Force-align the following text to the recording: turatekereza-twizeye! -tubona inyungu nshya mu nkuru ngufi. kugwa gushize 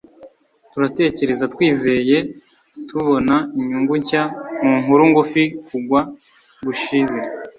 turatekereza-twizeye! 0.71 2.17
-tubona 2.85 3.35
inyungu 3.59 3.93
nshya 4.01 4.23
mu 4.63 4.73
nkuru 4.81 5.03
ngufi. 5.09 5.43
kugwa 5.67 5.99
gushize 6.65 7.19